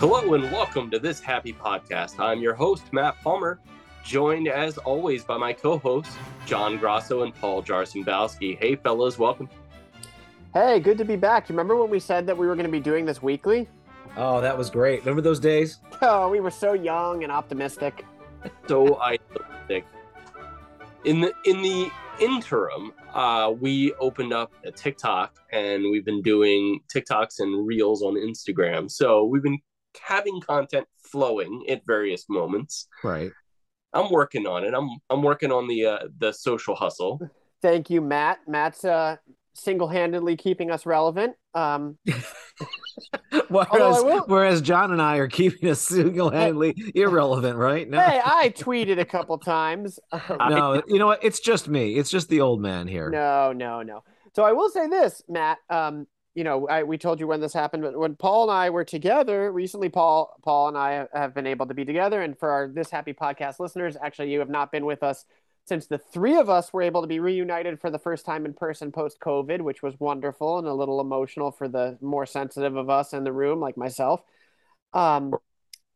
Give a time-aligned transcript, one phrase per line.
[0.00, 2.20] Hello and welcome to this happy podcast.
[2.20, 3.58] I'm your host, Matt Palmer,
[4.04, 8.56] joined as always by my co hosts, John Grosso and Paul Jarsenbowski.
[8.60, 9.48] Hey, fellas, welcome.
[10.54, 11.48] Hey, good to be back.
[11.48, 13.68] You remember when we said that we were going to be doing this weekly?
[14.16, 15.00] Oh, that was great.
[15.00, 15.80] Remember those days?
[16.00, 18.04] Oh, we were so young and optimistic.
[18.68, 19.84] So idealistic.
[21.04, 21.90] In the in the
[22.20, 28.14] interim, uh, we opened up a TikTok and we've been doing TikToks and reels on
[28.14, 28.88] Instagram.
[28.88, 29.58] So we've been
[30.02, 32.88] having content flowing at various moments.
[33.02, 33.30] Right.
[33.92, 34.74] I'm working on it.
[34.74, 37.20] I'm I'm working on the uh, the social hustle.
[37.62, 38.40] Thank you, Matt.
[38.46, 39.16] Matt's uh,
[39.54, 41.34] single-handedly keeping us relevant.
[41.54, 41.98] Um,
[43.48, 47.88] whereas, will- whereas John and I are keeping us single-handedly irrelevant, right?
[47.88, 49.98] No, hey, I tweeted a couple times.
[50.38, 51.24] no, you know what?
[51.24, 51.96] It's just me.
[51.96, 53.10] It's just the old man here.
[53.10, 54.02] no, no, no.
[54.36, 55.58] So I will say this, Matt.
[55.68, 56.06] Um,
[56.38, 58.84] you know, I, we told you when this happened, but when Paul and I were
[58.84, 62.22] together recently, Paul, Paul and I have been able to be together.
[62.22, 65.24] And for our this happy podcast listeners, actually, you have not been with us
[65.64, 68.54] since the three of us were able to be reunited for the first time in
[68.54, 72.88] person post COVID, which was wonderful and a little emotional for the more sensitive of
[72.88, 74.22] us in the room, like myself.
[74.92, 75.34] Um,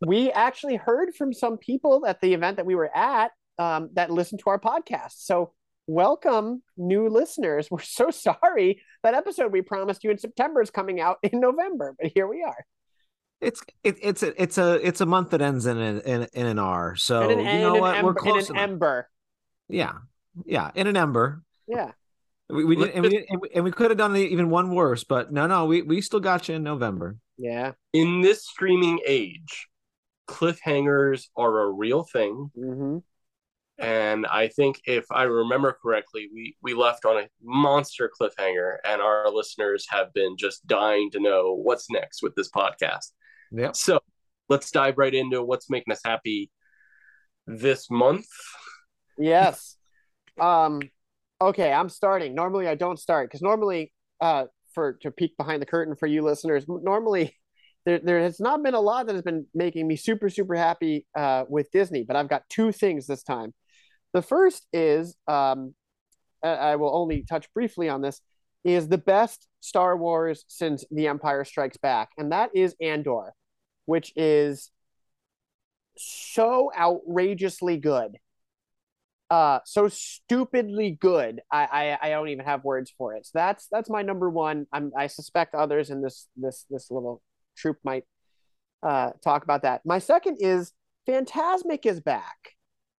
[0.05, 4.11] we actually heard from some people at the event that we were at um, that
[4.11, 5.25] listened to our podcast.
[5.25, 5.53] So
[5.87, 7.69] welcome new listeners.
[7.71, 11.95] We're so sorry that episode we promised you in September is coming out in November,
[12.01, 12.65] but here we are.
[13.41, 16.47] It's it, it's a it's a it's a month that ends in an in, in
[16.47, 16.95] an R.
[16.95, 17.97] So And an, you know an what?
[17.97, 18.49] ember, We're close.
[18.49, 18.71] and an enough.
[18.73, 19.09] ember.
[19.69, 19.93] Yeah,
[20.45, 21.43] yeah, in an ember.
[21.67, 21.91] Yeah.
[22.49, 24.75] We, we did, and we did, and we, and we could have done even one
[24.75, 27.17] worse, but no, no, we we still got you in November.
[27.39, 27.73] Yeah.
[27.93, 29.67] In this streaming age,
[30.29, 32.51] cliffhangers are a real thing.
[32.55, 32.99] hmm
[33.79, 39.01] And I think if I remember correctly, we, we left on a monster cliffhanger, and
[39.01, 43.13] our listeners have been just dying to know what's next with this podcast.
[43.51, 43.77] Yep.
[43.77, 44.01] So
[44.49, 46.51] let's dive right into what's making us happy
[47.47, 48.27] this month.
[49.19, 49.77] Yes.
[50.41, 50.81] um,
[51.41, 52.35] okay, I'm starting.
[52.35, 56.23] Normally I don't start because normally, uh, for to peek behind the curtain for you
[56.23, 57.37] listeners, normally
[57.85, 61.07] there, there has not been a lot that has been making me super, super happy
[61.17, 63.53] uh, with Disney, but I've got two things this time.
[64.13, 65.75] The first is, um,
[66.43, 68.21] I, will only touch briefly on this,
[68.65, 73.33] is the best Star Wars since The Empire Strikes Back, and that is Andor,
[73.87, 74.71] which is
[75.97, 78.17] so outrageously good.
[79.31, 81.41] Uh so stupidly good.
[81.51, 83.25] I, I i don't even have words for it.
[83.27, 84.67] So that's that's my number one.
[84.73, 87.23] I'm i suspect others in this this this little
[87.57, 88.05] troop might
[88.83, 89.83] uh talk about that.
[89.87, 90.73] My second is
[91.09, 92.57] Fantasmic is back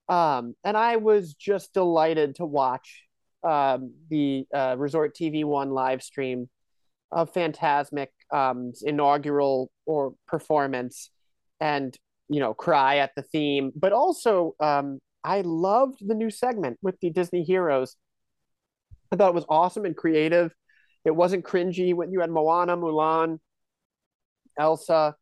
[0.10, 3.04] um and i was just delighted to watch
[3.44, 6.50] um the uh resort tv one live stream
[7.12, 11.10] of Fantasmic um inaugural or performance
[11.60, 11.98] and
[12.28, 17.00] you know cry at the theme but also um I loved the new segment with
[17.00, 17.96] the Disney heroes.
[19.12, 20.54] I thought it was awesome and creative.
[21.06, 23.40] It wasn't cringy when you had Moana, Mulan,
[24.58, 25.16] Elsa.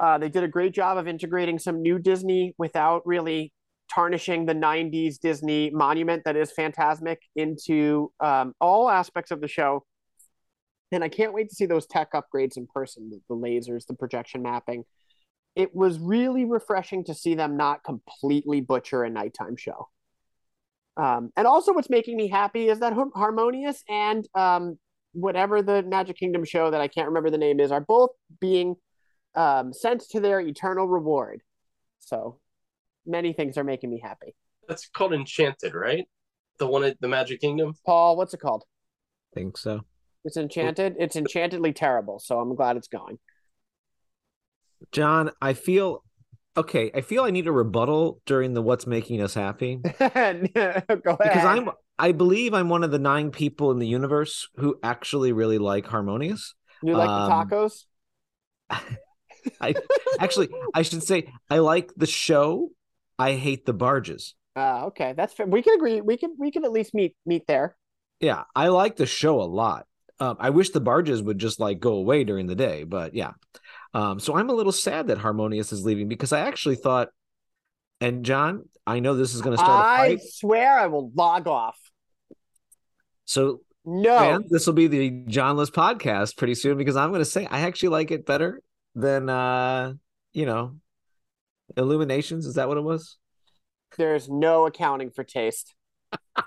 [0.00, 3.52] Uh, they did a great job of integrating some new Disney without really
[3.92, 9.84] tarnishing the 90s Disney monument that is Fantasmic into um, all aspects of the show.
[10.90, 13.94] And I can't wait to see those tech upgrades in person the, the lasers, the
[13.94, 14.84] projection mapping
[15.58, 19.88] it was really refreshing to see them not completely butcher a nighttime show.
[20.96, 24.78] Um, and also, what's making me happy is that Harmonious and um,
[25.12, 28.10] whatever the Magic Kingdom show that I can't remember the name is are both
[28.40, 28.76] being
[29.34, 31.42] um, sent to their eternal reward.
[31.98, 32.38] So
[33.06, 34.34] many things are making me happy.
[34.68, 36.06] That's called Enchanted, right?
[36.58, 37.74] The one at the Magic Kingdom.
[37.86, 38.64] Paul, what's it called?
[39.32, 39.82] I think so.
[40.24, 40.96] It's Enchanted.
[40.98, 42.18] It's enchantedly terrible.
[42.18, 43.18] So I'm glad it's going.
[44.92, 46.04] John, I feel
[46.56, 46.90] okay.
[46.94, 50.50] I feel I need a rebuttal during the what's making us happy Go ahead.
[50.52, 55.32] because I'm I believe I'm one of the nine people in the universe who actually
[55.32, 56.54] really like Harmonious.
[56.82, 57.84] You like um, the tacos?
[59.60, 59.74] I
[60.20, 62.70] actually I should say I like the show.
[63.18, 64.34] I hate the barges.
[64.56, 65.46] Uh, okay, that's fair.
[65.46, 66.00] We can agree.
[66.00, 67.76] We can we can at least meet meet there.
[68.20, 69.86] Yeah, I like the show a lot.
[70.20, 73.32] Um, I wish the barges would just like go away during the day, but yeah.
[73.94, 77.10] Um, so I'm a little sad that Harmonious is leaving because I actually thought,
[78.00, 81.46] and John, I know this is going to start a I swear I will log
[81.46, 81.78] off.
[83.26, 87.46] So No, this will be the Johnless podcast pretty soon because I'm going to say
[87.46, 88.60] I actually like it better
[88.96, 89.92] than uh,
[90.32, 90.76] you know,
[91.76, 92.46] Illuminations.
[92.46, 93.16] Is that what it was?
[93.96, 95.74] there's no accounting for taste.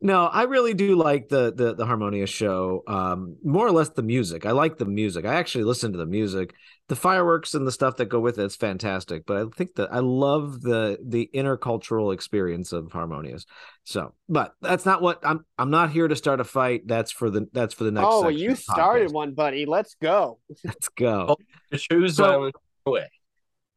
[0.00, 2.82] No, I really do like the the the Harmonious show.
[2.88, 4.46] Um, more or less the music.
[4.46, 5.24] I like the music.
[5.24, 6.54] I actually listen to the music.
[6.88, 9.26] The fireworks and the stuff that go with it, it's fantastic.
[9.26, 13.44] But I think that I love the the intercultural experience of Harmonious.
[13.84, 15.44] So, but that's not what I'm.
[15.58, 16.82] I'm not here to start a fight.
[16.86, 18.06] That's for the that's for the next.
[18.08, 19.14] Oh, you started podcast.
[19.14, 19.66] one, buddy.
[19.66, 20.38] Let's go.
[20.64, 21.36] Let's go.
[21.72, 22.50] Oh, Choose So-
[22.86, 23.08] away.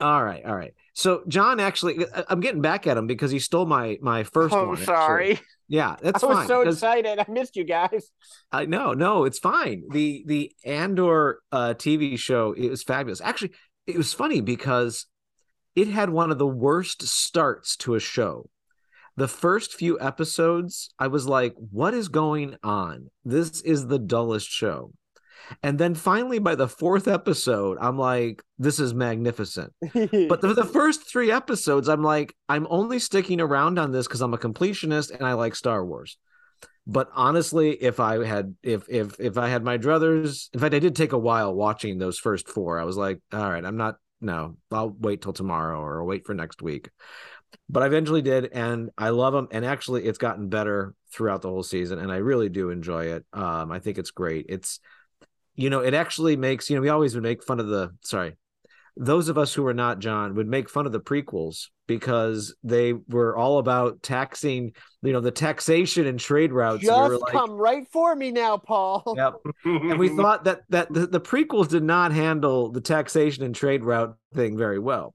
[0.01, 0.73] All right, all right.
[0.93, 4.53] So John actually, I- I'm getting back at him because he stole my my first
[4.53, 4.71] oh, one.
[4.73, 4.85] actually.
[4.85, 5.39] sorry.
[5.67, 6.47] Yeah, that's I was fine.
[6.47, 7.19] so excited.
[7.19, 8.11] I missed you guys.
[8.51, 9.83] I no, no, it's fine.
[9.89, 13.21] The the Andor uh TV show it was fabulous.
[13.21, 13.53] Actually,
[13.87, 15.05] it was funny because
[15.75, 18.49] it had one of the worst starts to a show.
[19.17, 23.11] The first few episodes, I was like, what is going on?
[23.23, 24.91] This is the dullest show.
[25.61, 29.73] And then finally by the fourth episode, I'm like, this is magnificent.
[29.93, 34.21] But the, the first three episodes, I'm like, I'm only sticking around on this because
[34.21, 36.17] I'm a completionist and I like Star Wars.
[36.87, 40.79] But honestly, if I had if if if I had my druthers, in fact, I
[40.79, 42.79] did take a while watching those first four.
[42.79, 46.25] I was like, all right, I'm not no, I'll wait till tomorrow or I'll wait
[46.25, 46.89] for next week.
[47.69, 49.47] But I eventually did, and I love them.
[49.51, 53.25] And actually, it's gotten better throughout the whole season, and I really do enjoy it.
[53.33, 54.45] Um, I think it's great.
[54.49, 54.79] It's
[55.55, 58.35] you know, it actually makes you know we always would make fun of the sorry
[58.97, 62.93] those of us who are not John would make fun of the prequels because they
[62.93, 64.71] were all about taxing,
[65.01, 66.87] you know, the taxation and trade routes.
[66.87, 69.03] and we Just like, come right for me now, Paul.
[69.15, 69.35] Yep.
[69.63, 73.83] And we thought that that the, the prequels did not handle the taxation and trade
[73.83, 75.13] route thing very well.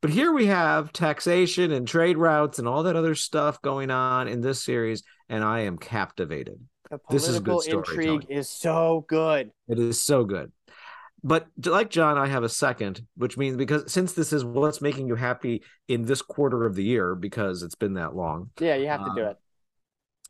[0.00, 4.28] But here we have taxation and trade routes and all that other stuff going on
[4.28, 6.60] in this series, and I am captivated.
[7.08, 9.50] The This is good intrigue is so good.
[9.68, 10.52] It is so good.
[11.22, 15.08] But like John, I have a second, which means because since this is what's making
[15.08, 18.50] you happy in this quarter of the year, because it's been that long.
[18.60, 19.36] Yeah, you have to do Um, it.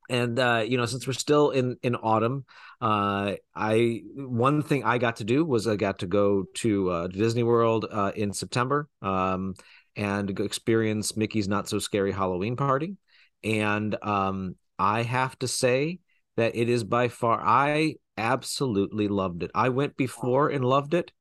[0.09, 2.45] And uh, you know, since we're still in in autumn,
[2.81, 7.07] uh, I one thing I got to do was I got to go to uh,
[7.09, 9.55] Disney World uh, in September um,
[9.97, 12.97] and experience Mickey's Not So Scary Halloween Party.
[13.43, 16.01] And um, I have to say
[16.37, 19.51] that it is by far I absolutely loved it.
[19.55, 21.13] I went before and loved it.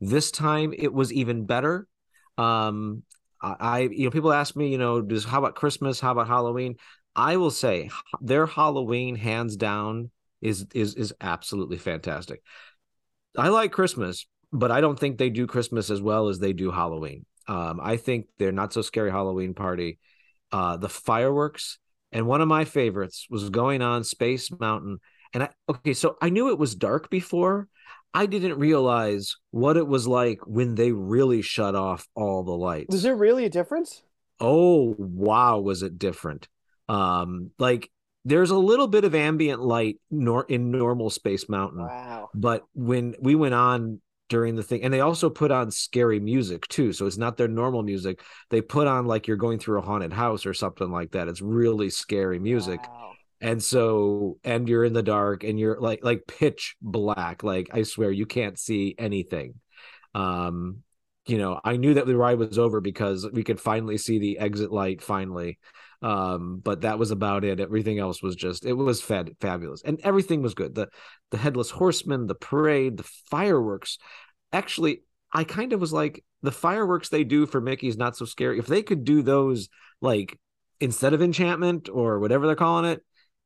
[0.00, 1.86] This time it was even better.
[2.36, 3.02] Um,
[3.40, 6.00] I, you know people ask me you know does how about Christmas?
[6.00, 6.76] How about Halloween?
[7.14, 10.10] I will say their Halloween hands down
[10.40, 12.42] is is is absolutely fantastic.
[13.36, 16.70] I like Christmas, but I don't think they do Christmas as well as they do
[16.70, 17.26] Halloween.
[17.46, 19.98] Um, I think they're not so scary Halloween party.
[20.52, 21.78] Uh, the fireworks
[22.12, 24.98] and one of my favorites was going on Space Mountain.
[25.34, 27.68] And I okay, so I knew it was dark before.
[28.14, 32.86] I didn't realize what it was like when they really shut off all the lights
[32.90, 34.02] Was there really a difference?
[34.40, 36.46] oh wow was it different
[36.88, 37.90] um like
[38.24, 42.30] there's a little bit of ambient light nor in normal space mountain Wow.
[42.34, 46.66] but when we went on during the thing and they also put on scary music
[46.68, 48.20] too so it's not their normal music.
[48.50, 51.28] They put on like you're going through a haunted house or something like that.
[51.28, 52.80] It's really scary music.
[52.88, 53.12] Wow.
[53.40, 57.82] and so and you're in the dark and you're like like pitch black like i
[57.84, 59.54] swear you can't see anything.
[60.14, 60.78] Um
[61.26, 64.38] you know i knew that the ride was over because we could finally see the
[64.38, 65.58] exit light finally.
[66.02, 67.60] Um but that was about it.
[67.60, 69.82] Everything else was just it was fed fabulous.
[69.82, 70.74] And everything was good.
[70.74, 70.88] The
[71.30, 73.98] the headless horseman the parade the fireworks
[74.52, 75.02] actually
[75.32, 78.66] i kind of was like the fireworks they do for mickey's not so scary if
[78.66, 79.68] they could do those
[80.00, 80.38] like
[80.80, 83.02] instead of enchantment or whatever they're calling it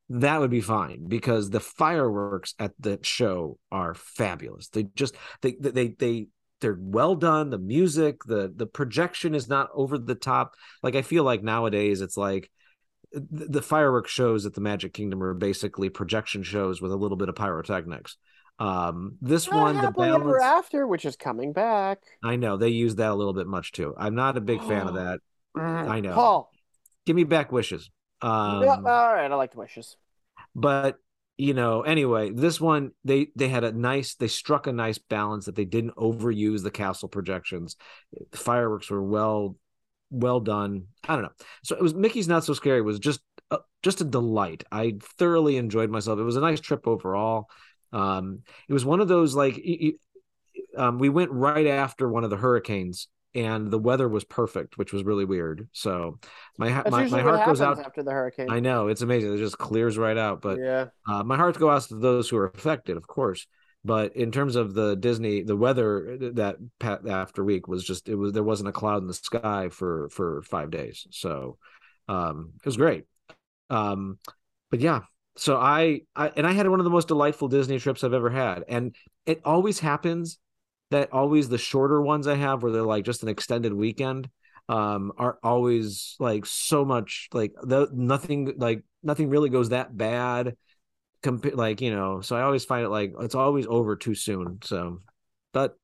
[0.09, 4.67] that would be fine because the fireworks at the show are fabulous.
[4.69, 6.27] They just they they they
[6.61, 7.49] they're well done.
[7.49, 10.55] The music the the projection is not over the top.
[10.81, 12.51] Like i feel like nowadays it's like
[13.11, 17.17] the, the fireworks shows at the magic kingdom are basically projection shows with a little
[17.17, 18.17] bit of pyrotechnics
[18.59, 21.99] um this Not one the balance after, which is coming back.
[22.23, 23.93] i know they use that a little bit much too.
[23.97, 25.19] I'm not a big fan of that.
[25.55, 26.13] I know.
[26.13, 26.51] Paul.
[27.05, 27.89] give me back wishes.
[28.21, 29.97] Um yeah, all right, I like the wishes.
[30.55, 30.97] but
[31.35, 35.45] you know anyway this one they they had a nice they struck a nice balance
[35.45, 37.75] that they didn't overuse the castle projections.
[38.31, 39.57] The fireworks were well
[40.11, 40.85] well done.
[41.07, 41.31] I don't know.
[41.63, 43.19] So it was mickey's not so scary was just
[43.49, 44.63] uh, just a delight.
[44.71, 46.19] I thoroughly enjoyed myself.
[46.19, 47.47] It was a nice trip overall
[47.93, 49.61] um it was one of those like
[50.77, 54.91] um, we went right after one of the hurricanes and the weather was perfect which
[54.91, 56.19] was really weird so
[56.57, 58.49] my That's my, my heart goes out after the hurricane.
[58.49, 59.33] I know it's amazing.
[59.33, 60.41] It just clears right out.
[60.41, 60.87] But yeah.
[61.07, 63.47] uh, my heart goes out to those who are affected, of course.
[63.85, 68.15] But in terms of the Disney, the weather that pa- after week was just it
[68.15, 71.57] was there wasn't a cloud in the sky for for five days, so
[72.07, 73.05] um, it was great.
[73.69, 74.19] Um,
[74.71, 75.01] but yeah,
[75.35, 78.29] so I, I and I had one of the most delightful Disney trips I've ever
[78.29, 80.37] had, and it always happens
[80.91, 84.29] that always the shorter ones I have where they're like just an extended weekend
[84.69, 90.55] um are always like so much like the nothing like nothing really goes that bad
[91.21, 94.59] compa- like you know so i always find it like it's always over too soon.
[94.63, 94.99] So
[95.51, 95.77] but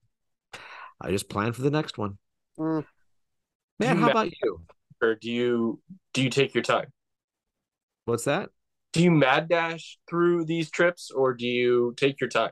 [1.02, 2.18] i just plan for the next one.
[2.58, 2.86] Mm.
[3.80, 4.62] man how about you?
[5.02, 5.82] Or do you
[6.14, 6.92] do you take your time?
[8.06, 8.50] what's that
[8.94, 12.52] Do you mad dash through these trips or do you take your time?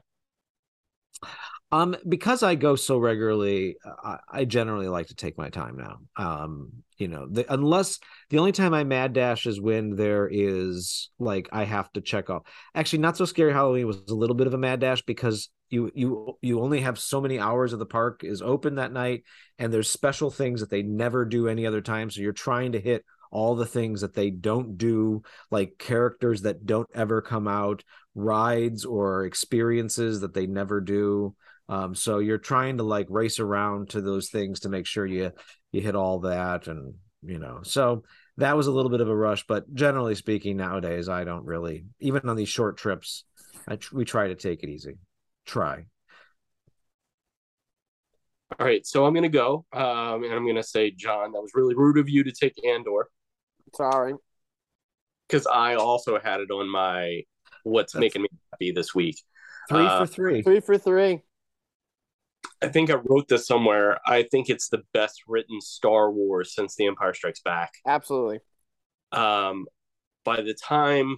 [1.71, 5.97] Um, because I go so regularly, I, I generally like to take my time now.
[6.15, 11.09] Um, you know, the, unless the only time I mad dash is when there is
[11.19, 12.43] like I have to check off.
[12.73, 15.91] Actually, not so scary Halloween was a little bit of a mad dash because you
[15.93, 19.23] you you only have so many hours of the park is open that night,
[19.59, 22.09] and there's special things that they never do any other time.
[22.09, 26.65] So you're trying to hit all the things that they don't do, like characters that
[26.65, 27.83] don't ever come out,
[28.15, 31.35] rides or experiences that they never do.
[31.69, 35.31] Um, so you're trying to like race around to those things to make sure you
[35.71, 38.03] you hit all that, and you know, so
[38.37, 39.45] that was a little bit of a rush.
[39.47, 43.25] But generally speaking, nowadays I don't really, even on these short trips,
[43.67, 44.97] I we try to take it easy.
[45.45, 45.85] Try.
[48.57, 51.75] All right, so I'm gonna go, um, and I'm gonna say, John, that was really
[51.75, 53.09] rude of you to take Andor
[53.75, 54.13] Sorry.
[55.27, 57.23] because I also had it on my
[57.63, 59.21] what's That's- making me happy this week.
[59.69, 60.41] Three Uh, for three.
[60.41, 61.21] Three for three.
[62.61, 63.99] I think I wrote this somewhere.
[64.05, 67.73] I think it's the best written Star Wars since The Empire Strikes Back.
[67.85, 68.39] Absolutely.
[69.11, 69.67] Um,
[70.23, 71.17] by the time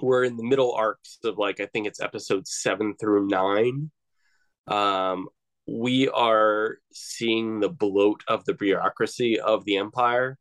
[0.00, 3.90] we're in the middle arcs of like, I think it's episode seven through nine,
[4.68, 5.28] um,
[5.66, 10.38] we are seeing the bloat of the bureaucracy of the Empire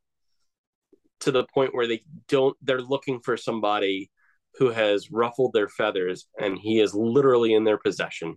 [1.22, 4.10] to the point where they don't, they're looking for somebody
[4.56, 8.36] who has ruffled their feathers and he is literally in their possession.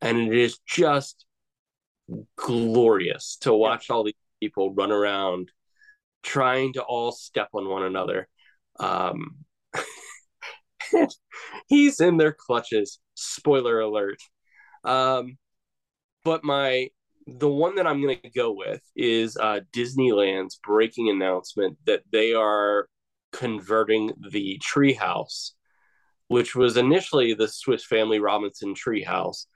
[0.00, 1.26] And it is just
[2.36, 5.50] glorious to watch all these people run around
[6.22, 8.28] trying to all step on one another.
[8.78, 9.44] Um,
[11.68, 12.98] he's in their clutches.
[13.14, 14.18] Spoiler alert.
[14.84, 15.38] Um,
[16.24, 16.88] but my
[17.26, 22.34] the one that I'm going to go with is uh, Disneyland's breaking announcement that they
[22.34, 22.88] are
[23.32, 25.52] converting the treehouse,
[26.28, 29.46] which was initially the Swiss Family Robinson treehouse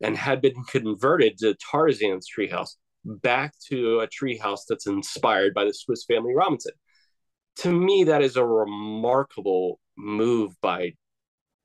[0.00, 5.74] and had been converted to Tarzan's treehouse back to a treehouse that's inspired by the
[5.74, 6.72] Swiss Family Robinson.
[7.56, 10.94] To me, that is a remarkable move by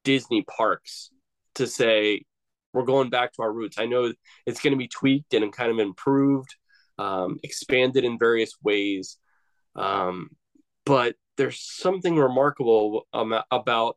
[0.04, 1.10] Disney parks
[1.56, 2.26] to say,
[2.76, 3.80] we're going back to our roots.
[3.80, 4.12] I know
[4.46, 6.54] it's going to be tweaked and kind of improved,
[7.00, 9.18] um, expanded in various ways.
[9.78, 10.30] Um,
[10.86, 13.96] but there's something remarkable um, about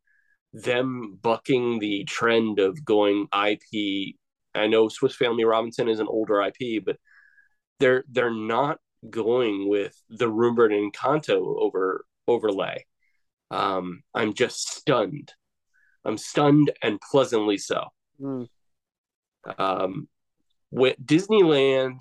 [0.52, 4.14] them bucking the trend of going IP.
[4.54, 6.99] I know Swiss Family Robinson is an older IP, but
[7.80, 8.78] they're they're not
[9.11, 12.87] going with the rumored Encanto over overlay.
[13.50, 15.32] Um, I'm just stunned.
[16.04, 17.88] I'm stunned and pleasantly so.
[18.20, 18.49] Mm.
[19.59, 20.09] Um,
[20.71, 21.99] when Disneyland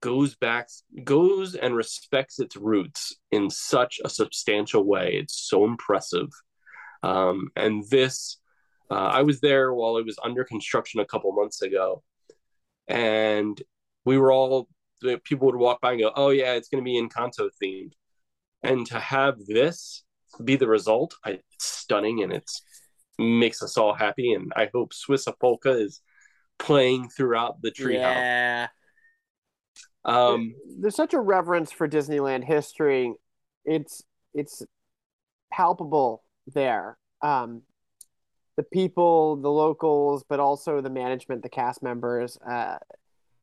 [0.00, 0.68] goes back,
[1.04, 6.28] goes and respects its roots in such a substantial way, it's so impressive.
[7.02, 8.38] Um, and this,
[8.90, 12.02] uh, I was there while it was under construction a couple months ago,
[12.88, 13.60] and
[14.04, 14.68] we were all
[15.24, 17.92] people would walk by and go, "Oh yeah, it's going to be Encanto themed,"
[18.62, 20.04] and to have this
[20.44, 22.62] be the result, I, it's stunning and it's
[23.18, 24.32] makes us all happy.
[24.32, 26.00] And I hope Swiss Apolka is
[26.58, 27.94] playing throughout the treehouse.
[27.94, 28.68] Yeah.
[30.04, 33.14] Um, There's such a reverence for Disneyland history.
[33.64, 34.02] It's
[34.34, 34.62] it's
[35.52, 36.96] palpable there.
[37.22, 37.62] Um,
[38.56, 42.38] the people, the locals, but also the management, the cast members.
[42.38, 42.78] Uh,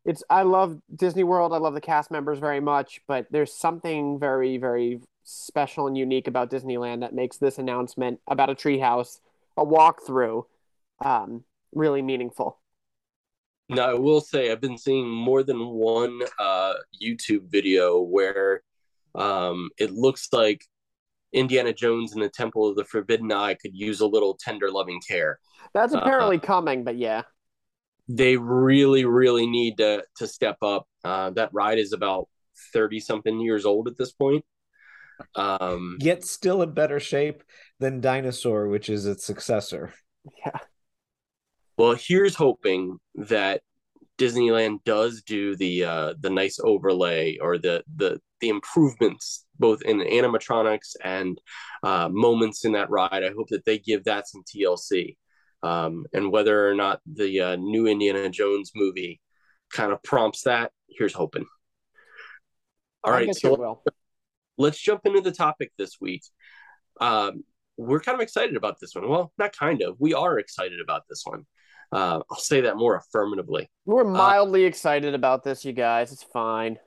[0.06, 1.54] it's I love Disney World.
[1.54, 6.28] I love the cast members very much, but there's something very, very special and unique
[6.28, 9.20] about Disneyland that makes this announcement about a treehouse,
[9.56, 10.44] a walkthrough,
[11.04, 11.44] um,
[11.74, 12.60] really meaningful.
[13.70, 18.62] Now, I will say I've been seeing more than one uh, YouTube video where
[19.16, 20.66] um, it looks like
[21.32, 25.02] Indiana Jones and the Temple of the Forbidden Eye could use a little tender, loving
[25.08, 25.40] care.
[25.74, 27.24] That's Uh, apparently coming, but yeah.
[28.10, 30.88] They really, really need to to step up.
[31.06, 32.28] Uh, that ride is about
[32.74, 34.44] thirty something years old at this point.
[35.36, 37.44] Um, Yet still in better shape
[37.80, 39.94] than Dinosaur, which is its successor.
[40.46, 40.60] Yeah.
[41.78, 43.62] Well, here's hoping that
[44.18, 50.00] Disneyland does do the uh, the nice overlay or the the the improvements both in
[50.00, 51.40] animatronics and
[51.84, 53.24] uh, moments in that ride.
[53.24, 55.18] I hope that they give that some TLC.
[55.64, 59.22] Um, and whether or not the uh, new Indiana Jones movie
[59.72, 61.46] kind of prompts that, here's hoping.
[63.04, 63.82] All I right, so
[64.58, 66.24] let's jump into the topic this week.
[67.00, 67.44] Um,
[67.78, 69.08] we're kind of excited about this one.
[69.08, 69.96] Well, not kind of.
[70.00, 71.46] We are excited about this one.
[71.94, 73.70] Uh, I'll say that more affirmatively.
[73.86, 76.12] We're mildly excited about this, you guys.
[76.12, 76.80] It's fine.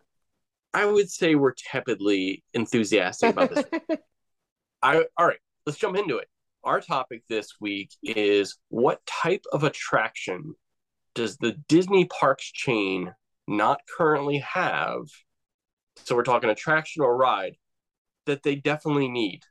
[0.74, 3.64] I would say we're tepidly enthusiastic about this.
[4.82, 6.28] I all right, let's jump into it.
[6.64, 10.54] Our topic this week is what type of attraction
[11.14, 13.14] does the Disney Parks chain
[13.46, 15.02] not currently have?
[16.04, 17.54] So we're talking attraction or ride
[18.26, 19.42] that they definitely need.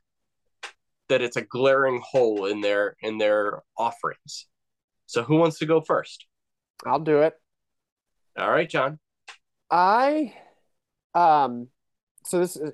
[1.08, 4.46] That it's a glaring hole in their in their offerings.
[5.06, 6.26] So who wants to go first?
[6.84, 7.34] I'll do it.
[8.38, 8.98] All right, John.
[9.70, 10.34] I,
[11.14, 11.68] um,
[12.24, 12.72] so this is,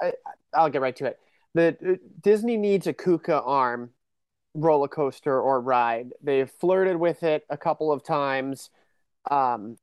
[0.00, 0.12] I,
[0.54, 1.18] I'll get right to it.
[1.54, 3.90] The uh, Disney needs a Kuka arm
[4.54, 6.12] roller coaster or ride.
[6.22, 8.70] They've flirted with it a couple of times,
[9.30, 9.76] um,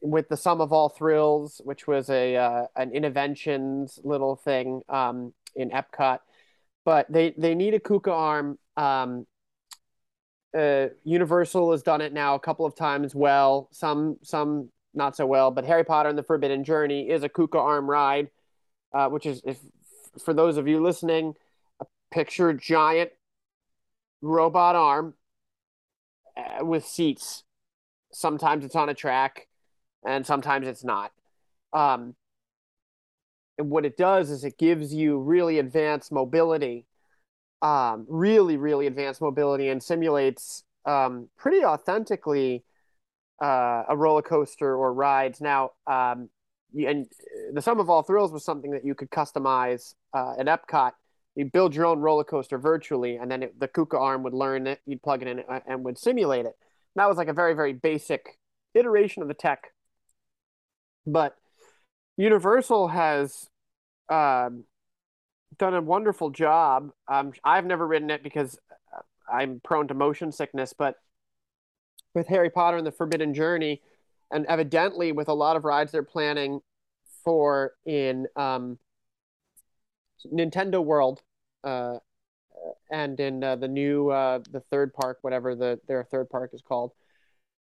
[0.00, 5.32] with the Sum of All Thrills, which was a uh, an Innoventions little thing um,
[5.54, 6.18] in Epcot,
[6.84, 8.58] but they they need a Kuka arm.
[8.76, 9.26] Um,
[10.56, 15.26] uh, Universal has done it now a couple of times well, some some not so
[15.26, 15.50] well.
[15.50, 18.30] But Harry Potter and the Forbidden Journey is a Kuka arm ride,
[18.92, 19.58] uh, which is if
[20.22, 21.34] for those of you listening,
[21.80, 23.10] a picture giant
[24.20, 25.14] robot arm
[26.36, 27.44] uh, with seats.
[28.12, 29.48] Sometimes it's on a track,
[30.06, 31.12] and sometimes it's not.
[31.72, 32.14] Um,
[33.56, 36.84] and what it does is it gives you really advanced mobility
[37.62, 42.64] um, really, really advanced mobility and simulates um, pretty authentically
[43.42, 45.40] uh, a roller coaster or rides.
[45.40, 46.28] Now, um,
[46.74, 47.06] and
[47.52, 50.92] the Sum of All Thrills was something that you could customize uh, at Epcot.
[51.36, 54.66] You build your own roller coaster virtually, and then it, the Kuka arm would learn
[54.66, 54.80] it.
[54.86, 56.56] You'd plug it in uh, and would simulate it.
[56.94, 58.38] And that was like a very, very basic
[58.74, 59.72] iteration of the tech.
[61.06, 61.36] But
[62.16, 63.48] Universal has
[64.08, 64.64] um,
[65.58, 66.90] done a wonderful job.
[67.08, 68.58] Um, I've never ridden it because
[69.32, 70.96] I'm prone to motion sickness, but
[72.14, 73.80] with Harry Potter and the Forbidden Journey,
[74.30, 76.60] and evidently with a lot of rides they're planning
[77.24, 78.78] for in um,
[80.32, 81.22] Nintendo World,
[81.64, 81.98] uh,
[82.90, 86.62] and in uh, the new uh, the third park, whatever the their third park is
[86.62, 86.92] called.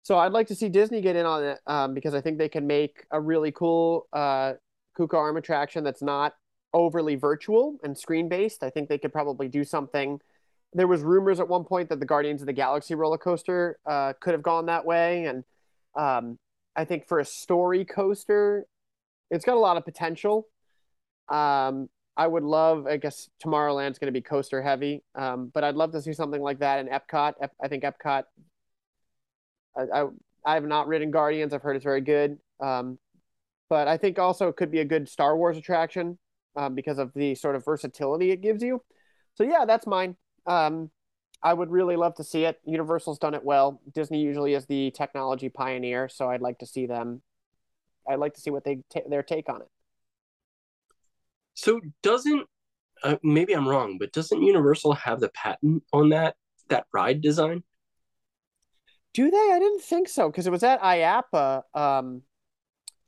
[0.04, 2.50] So I'd like to see Disney get in on it um, because I think they
[2.50, 4.54] can make a really cool uh,
[4.96, 6.34] Kuka arm attraction that's not
[6.76, 8.62] overly virtual and screen based.
[8.62, 10.20] I think they could probably do something.
[10.74, 14.14] There was rumors at one point that the Guardians of the Galaxy roller coaster uh,
[14.20, 15.44] could have gone that way, and
[15.96, 16.38] um,
[16.76, 18.66] I think for a story coaster,
[19.32, 20.48] it's got a lot of potential.
[21.30, 25.76] Um, I would love, I guess Tomorrowland's going to be coaster heavy, um, but I'd
[25.76, 27.34] love to see something like that in Epcot.
[27.64, 28.24] I think Epcot.
[29.78, 30.06] I, I,
[30.46, 31.54] I have not ridden Guardians.
[31.54, 32.38] I've heard it's very good.
[32.60, 33.00] Um,
[33.70, 36.18] but I think also it could be a good Star Wars attraction
[36.56, 38.82] um, because of the sort of versatility it gives you.
[39.36, 40.16] So yeah, that's mine.
[40.46, 40.92] Um,
[41.44, 42.60] I would really love to see it.
[42.66, 43.82] Universal's done it well.
[43.94, 47.22] Disney usually is the technology pioneer, so I'd like to see them.
[48.08, 49.68] I'd like to see what they ta- their take on it.
[51.56, 52.48] So doesn't
[53.04, 56.36] uh, maybe I'm wrong, but doesn't Universal have the patent on that
[56.70, 57.64] that ride design?
[59.14, 59.38] Do they?
[59.38, 61.62] I didn't think so because it was at IAAPA.
[61.74, 62.24] Um,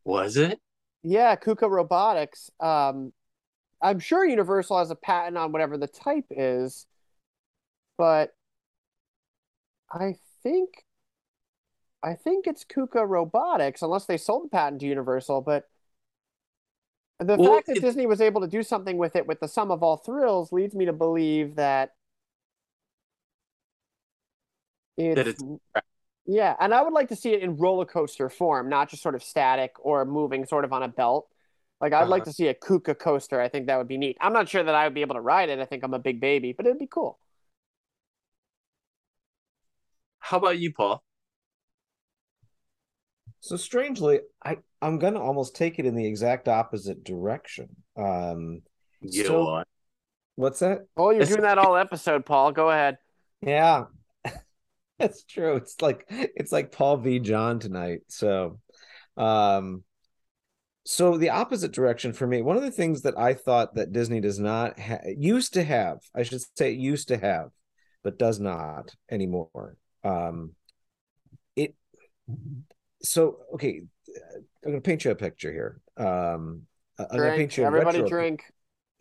[0.06, 0.60] Was it?
[1.04, 2.50] yeah, Kuka Robotics.
[2.60, 3.12] Um,
[3.82, 6.88] I'm sure Universal has a patent on whatever the type is,
[7.98, 8.34] but
[9.92, 10.86] I think
[12.04, 15.42] I think it's Kuka Robotics, unless they sold the patent to Universal.
[15.42, 15.68] But
[17.20, 19.48] the Well, fact that it- Disney was able to do something with it with the
[19.48, 21.96] sum of all thrills leads me to believe that
[24.96, 25.60] it's, That it's-
[26.26, 29.16] yeah, and I would like to see it in roller coaster form, not just sort
[29.16, 31.28] of static or moving sort of on a belt.
[31.80, 32.32] Like I'd like Uh-huh.
[32.32, 33.40] to see a Kuka coaster.
[33.40, 34.18] I think that would be neat.
[34.20, 35.60] I'm not sure that I would be able to ride it.
[35.60, 37.20] I think I'm a big baby, but it'd be cool.
[40.20, 41.04] How about you, Paul?
[43.40, 47.70] So strangely, I I'm gonna almost take it in the exact opposite direction.
[47.96, 48.64] Um,
[49.02, 49.64] You So- know
[50.36, 50.88] what's that?
[50.98, 52.52] Oh, you're It's- doing that all episode, Paul.
[52.52, 52.98] Go ahead.
[53.42, 53.86] Yeah,
[54.98, 55.56] that's true.
[55.56, 57.20] It's like it's like Paul v.
[57.20, 58.02] John tonight.
[58.08, 58.60] So,
[59.16, 59.84] um,
[60.90, 62.42] so the opposite direction for me.
[62.42, 66.00] One of the things that I thought that Disney does not ha- used to have,
[66.16, 67.50] I should say, used to have,
[68.06, 69.76] but does not anymore.
[70.06, 70.54] Um,
[71.58, 71.76] it.
[73.04, 73.82] So okay,
[74.64, 75.82] I'm gonna paint you a picture here.
[75.98, 76.62] Um,
[76.98, 78.44] I'm gonna paint you a Everybody retro- drink.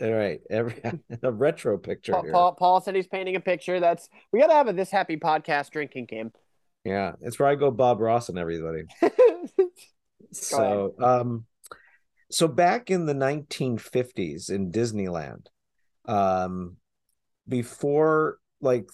[0.02, 0.82] All right, every
[1.22, 2.32] a retro picture Paul, here.
[2.32, 3.78] Paul, Paul said he's painting a picture.
[3.78, 6.32] That's we got to have a this happy podcast drinking game.
[6.84, 8.86] Yeah, it's where I go Bob Ross and everybody.
[10.32, 11.46] so, um,
[12.30, 15.46] so back in the 1950s in Disneyland,
[16.06, 16.76] um,
[17.48, 18.88] before like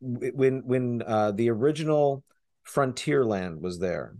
[0.00, 2.22] when when uh, the original
[2.66, 4.16] Frontierland was there,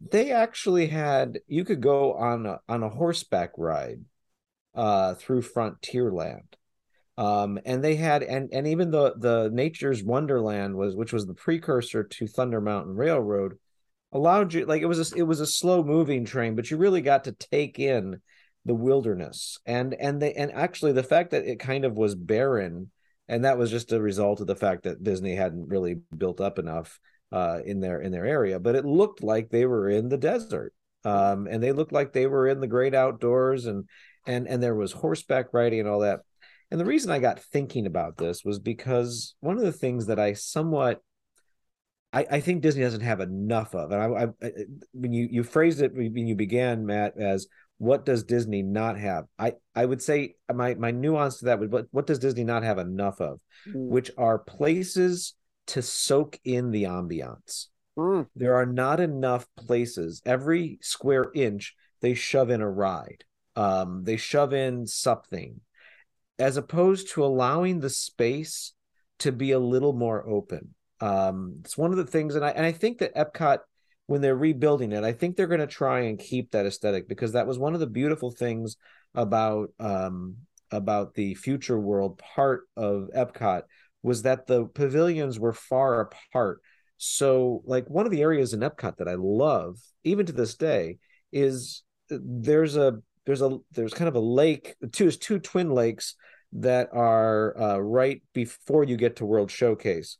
[0.00, 4.00] they actually had you could go on a, on a horseback ride
[4.74, 6.42] uh, through Frontierland.
[7.16, 11.34] Um, and they had and and even the the Nature's Wonderland was which was the
[11.34, 13.58] precursor to Thunder Mountain Railroad
[14.12, 17.02] allowed you like it was a, it was a slow moving train but you really
[17.02, 18.20] got to take in
[18.68, 19.58] the wilderness.
[19.66, 22.90] And and they and actually the fact that it kind of was barren
[23.26, 26.58] and that was just a result of the fact that Disney hadn't really built up
[26.58, 27.00] enough
[27.32, 28.60] uh, in their in their area.
[28.60, 30.72] But it looked like they were in the desert.
[31.04, 33.88] Um, and they looked like they were in the great outdoors and
[34.26, 36.20] and and there was horseback riding and all that.
[36.70, 40.18] And the reason I got thinking about this was because one of the things that
[40.18, 41.00] I somewhat
[42.12, 44.50] I, I think Disney doesn't have enough of, and I, I
[44.92, 49.24] when you you phrased it when you began, Matt, as what does Disney not have?
[49.38, 52.62] I I would say my my nuance to that would what what does Disney not
[52.62, 53.88] have enough of, Mm.
[53.88, 55.34] which are places
[55.68, 57.66] to soak in the ambiance.
[57.98, 58.26] Mm.
[58.36, 60.22] There are not enough places.
[60.24, 63.24] Every square inch they shove in a ride.
[63.56, 65.60] Um, they shove in something,
[66.38, 68.72] as opposed to allowing the space
[69.18, 70.74] to be a little more open.
[71.00, 73.58] Um, it's one of the things, and I and I think that Epcot,
[74.06, 77.32] when they're rebuilding it, I think they're going to try and keep that aesthetic because
[77.32, 78.76] that was one of the beautiful things
[79.14, 80.36] about um,
[80.70, 83.62] about the future world part of Epcot
[84.02, 86.60] was that the pavilions were far apart.
[86.98, 90.98] So, like one of the areas in Epcot that I love, even to this day,
[91.32, 94.74] is there's a there's a there's kind of a lake.
[94.92, 96.16] Two there's two twin lakes
[96.54, 100.18] that are uh, right before you get to World Showcase,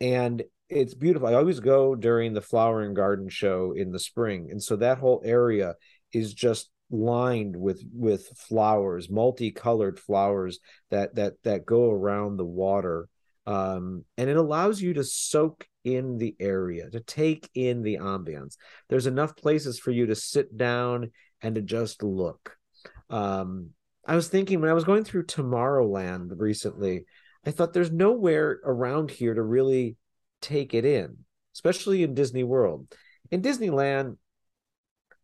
[0.00, 1.28] and it's beautiful.
[1.28, 4.98] I always go during the flower and garden show in the spring, and so that
[4.98, 5.74] whole area
[6.12, 10.58] is just lined with with flowers, multicolored flowers
[10.90, 13.08] that that that go around the water,
[13.46, 18.56] um, and it allows you to soak in the area, to take in the ambience.
[18.88, 22.56] There's enough places for you to sit down and to just look.
[23.10, 23.70] Um,
[24.06, 27.04] I was thinking when I was going through Tomorrowland recently,
[27.46, 29.96] I thought there's nowhere around here to really
[30.40, 31.18] take it in,
[31.54, 32.86] especially in Disney World.
[33.30, 34.16] In Disneyland,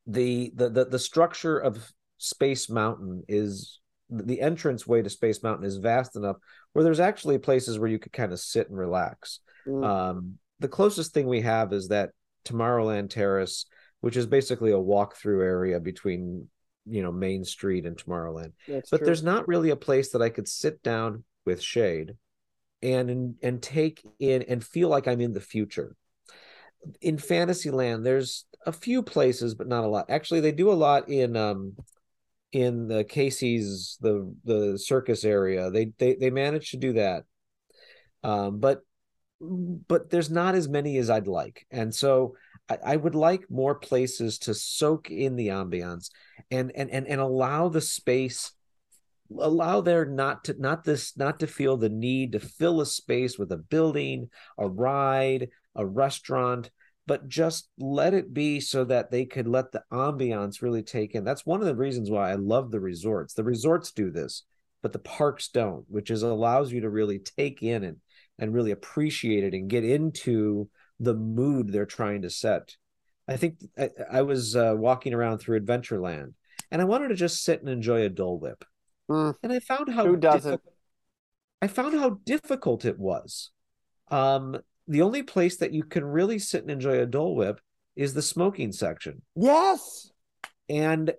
[0.07, 5.67] the the the, the structure of Space Mountain is the entrance way to Space Mountain
[5.67, 6.37] is vast enough
[6.73, 9.41] where there's actually places where you could kind of sit and relax.
[9.67, 9.85] Mm.
[9.85, 12.11] Um, the closest thing we have is that
[12.45, 13.67] Tomorrowland Terrace,
[14.01, 16.49] which is basically a walk-through area between
[16.87, 18.53] you know Main Street and Tomorrowland.
[18.69, 19.07] That's but true.
[19.07, 22.15] there's not really a place that I could sit down with shade
[22.83, 25.97] and and take in and feel like I'm in the future.
[27.01, 30.11] In Fantasyland, there's a few places, but not a lot.
[30.11, 31.75] Actually, they do a lot in um
[32.53, 35.71] in the Casey's the the circus area.
[35.71, 37.25] They they they manage to do that.
[38.23, 38.81] Um, but
[39.41, 41.67] but there's not as many as I'd like.
[41.71, 42.37] And so
[42.69, 46.11] I, I would like more places to soak in the ambiance
[46.51, 48.53] and and and, and allow the space
[49.41, 53.39] allow there not to not this not to feel the need to fill a space
[53.39, 56.71] with a building a ride a restaurant
[57.07, 61.23] but just let it be so that they could let the ambiance really take in.
[61.23, 63.35] That's one of the reasons why i love the resorts.
[63.35, 64.45] The resorts do this
[64.83, 67.97] but the parks don't which is allows you to really take in and
[68.39, 70.69] and really appreciate it and get into
[71.01, 72.77] the mood they're trying to set.
[73.27, 76.35] I think i, I was uh, walking around through adventureland
[76.71, 78.65] and i wanted to just sit and enjoy a dole whip
[79.11, 79.35] Mm.
[79.43, 80.61] and I found how Who doesn't?
[81.61, 83.51] I found how difficult it was.
[84.11, 87.61] Um, the only place that you can really sit and enjoy a Dole Whip
[87.97, 90.11] is the smoking section, Yes.
[90.69, 91.13] and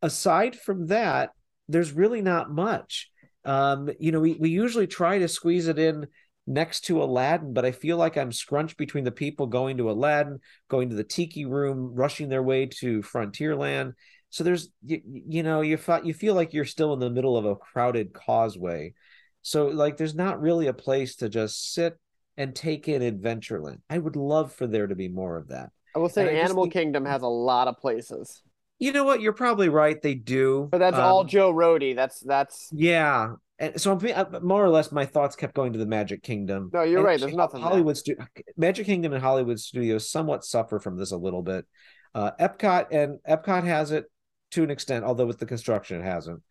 [0.00, 1.30] aside from that,
[1.68, 3.10] there's really not much.
[3.44, 6.06] Um, you know, we we usually try to squeeze it in
[6.46, 10.40] next to Aladdin, but I feel like I'm scrunched between the people going to Aladdin,
[10.68, 13.92] going to the Tiki Room, rushing their way to Frontierland.
[14.30, 17.36] So there's you, you know you feel you feel like you're still in the middle
[17.36, 18.94] of a crowded causeway.
[19.42, 21.98] So like there's not really a place to just sit
[22.36, 23.80] and take in Adventureland.
[23.90, 25.70] I would love for there to be more of that.
[25.94, 28.42] I will say And I just Animal think- Kingdom has a lot of places.
[28.78, 29.20] You know what?
[29.20, 30.00] You're probably right.
[30.00, 31.94] They do, But that's Um, all Joe Rohde.
[31.94, 33.98] That's that's Yeah, and so I'm
[34.34, 36.70] uh, more or less my thoughts kept going to the Magic Kingdom.
[36.72, 37.68] No, you're And right, there's nothing there.
[37.68, 38.16] Hollywood stu-
[38.56, 41.66] Magic Kingdom and Hollywood Studios somewhat suffer from this a little bit.
[42.14, 44.06] Uh, Epcot and Epcot has it
[44.50, 46.42] to an extent, although with the construction it hasn't.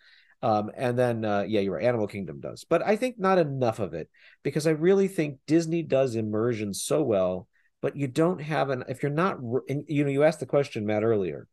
[0.41, 1.83] Um, and then uh, yeah, you're right.
[1.83, 4.09] Animal Kingdom does, but I think not enough of it
[4.43, 7.47] because I really think Disney does immersion so well.
[7.81, 9.37] But you don't have an if you're not
[9.69, 11.47] and, you know you asked the question Matt earlier.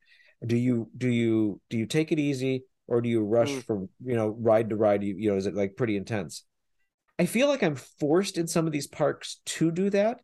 [0.45, 3.65] Do you do you do you take it easy or do you rush mm.
[3.65, 5.03] from you know ride to ride?
[5.03, 6.45] You, you know is it like pretty intense?
[7.19, 10.19] I feel like I'm forced in some of these parks to do that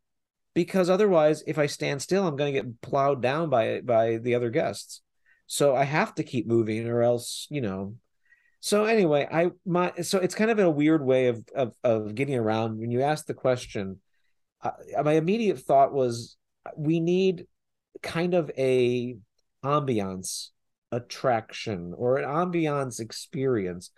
[0.55, 4.35] because otherwise, if I stand still, I'm going to get plowed down by by the
[4.35, 5.01] other guests.
[5.53, 7.97] So I have to keep moving, or else you know.
[8.61, 12.37] So anyway, I my so it's kind of a weird way of of, of getting
[12.37, 12.79] around.
[12.79, 14.01] When you ask the question,
[14.63, 14.71] uh,
[15.05, 16.39] my immediate thought was
[16.75, 17.49] we need
[18.03, 19.19] kind of a
[19.63, 20.49] ambiance
[20.91, 23.91] attraction or an ambiance experience.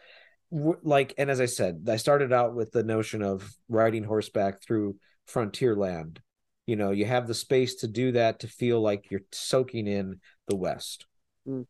[0.50, 4.96] Like and as i said i started out with the notion of riding horseback through
[5.26, 6.20] frontier land
[6.64, 10.20] you know you have the space to do that to feel like you're soaking in
[10.46, 11.06] the west
[11.46, 11.66] mm.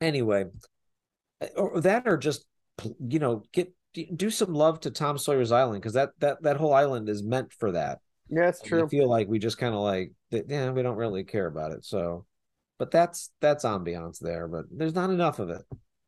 [0.00, 0.44] anyway
[1.56, 2.44] or that or just
[3.06, 3.72] you know get
[4.14, 7.52] do some love to Tom Sawyer's Island because that that that whole island is meant
[7.52, 7.98] for that.
[8.28, 8.84] Yeah, it's true.
[8.84, 11.84] I feel like we just kind of like yeah, we don't really care about it.
[11.84, 12.24] So,
[12.78, 15.62] but that's that's ambiance there, but there's not enough of it.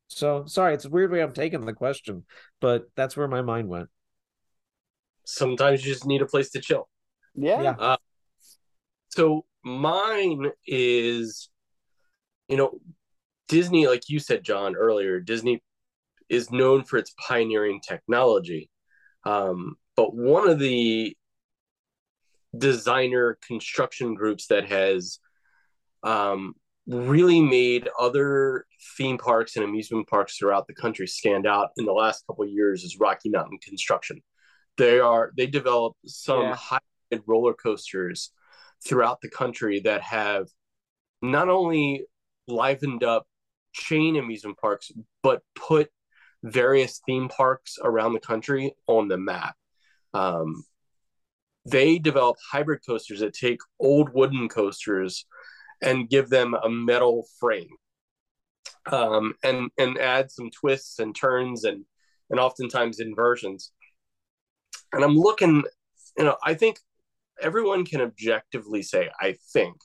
[0.08, 2.24] So sorry, it's a weird way I'm taking the question,
[2.60, 3.88] but that's where my mind went.
[5.24, 6.88] Sometimes you just need a place to chill.
[7.34, 7.62] Yeah.
[7.62, 7.74] yeah.
[7.78, 7.96] Uh,
[9.08, 11.48] so mine is,
[12.48, 12.78] you know,
[13.52, 15.62] Disney, like you said, John, earlier, Disney
[16.30, 18.70] is known for its pioneering technology.
[19.26, 21.14] Um, but one of the
[22.56, 25.18] designer construction groups that has
[26.02, 26.54] um,
[26.86, 28.64] really made other
[28.96, 32.50] theme parks and amusement parks throughout the country stand out in the last couple of
[32.50, 34.22] years is Rocky Mountain Construction.
[34.78, 36.54] They are they develop some yeah.
[36.54, 36.78] high
[37.10, 38.32] end roller coasters
[38.82, 40.46] throughout the country that have
[41.20, 42.06] not only
[42.48, 43.26] livened up
[43.72, 44.90] chain amusement parks,
[45.22, 45.90] but put
[46.42, 49.54] various theme parks around the country on the map.
[50.14, 50.64] Um,
[51.64, 55.26] they develop hybrid coasters that take old wooden coasters
[55.80, 57.70] and give them a metal frame
[58.90, 61.84] um, and and add some twists and turns and
[62.30, 63.72] and oftentimes inversions.
[64.92, 65.62] And I'm looking,
[66.16, 66.78] you know, I think
[67.40, 69.76] everyone can objectively say, I think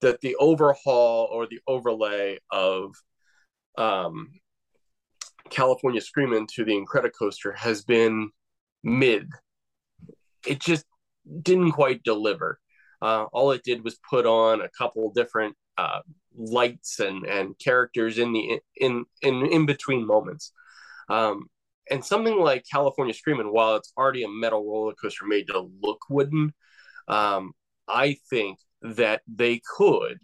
[0.00, 2.94] that the overhaul or the overlay of
[3.76, 4.30] um,
[5.50, 8.30] California Screamin' to the Incredicoaster has been
[8.82, 9.28] mid.
[10.46, 10.84] It just
[11.42, 12.58] didn't quite deliver.
[13.00, 16.00] Uh, all it did was put on a couple different uh,
[16.36, 20.52] lights and and characters in the in in in between moments.
[21.08, 21.46] Um,
[21.90, 26.00] and something like California Screamin', while it's already a metal roller coaster made to look
[26.08, 26.54] wooden,
[27.08, 27.52] um,
[27.86, 30.18] I think that they could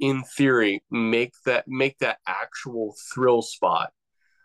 [0.00, 3.90] in theory make that make that actual thrill spot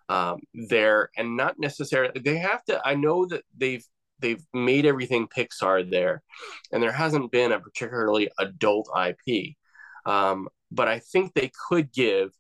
[0.10, 0.40] um,
[0.70, 3.86] there and not necessarily they have to i know that they've
[4.20, 6.22] they've made everything pixar there
[6.72, 9.56] and there hasn't been a particularly adult ip
[10.06, 12.32] um, but i think they could give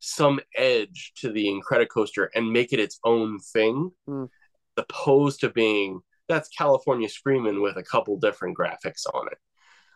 [0.00, 4.28] some edge to the incredicoaster and make it its own thing mm.
[4.76, 9.38] opposed to being that's california screaming with a couple different graphics on it